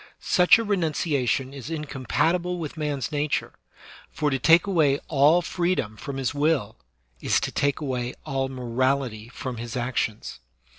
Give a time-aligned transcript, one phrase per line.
[0.19, 3.53] Such a renunciation is incompatible with man's nature,
[4.11, 6.75] for to take away all freedom from his will
[7.19, 10.39] is to take away all morality from his actions.